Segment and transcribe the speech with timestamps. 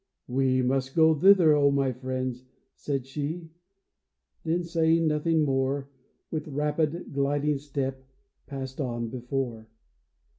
[0.39, 3.51] "We must go thither, O my friends," said she;
[4.43, 5.91] Then, saying nothing more,
[6.31, 8.03] With rapid, gliding step
[8.47, 9.69] passed on before.